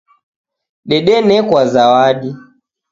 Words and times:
Dedenekwa 0.89 1.61
zawadi. 1.73 2.29